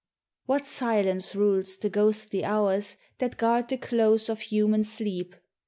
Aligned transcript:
What 0.47 0.65
silence 0.65 1.35
rules 1.35 1.77
the 1.77 1.87
ghostly 1.91 2.43
hours 2.43 2.97
That 3.19 3.37
guard 3.37 3.67
the 3.69 3.77
close 3.77 4.29
of 4.29 4.39
human 4.39 4.83
sleep! 4.83 5.35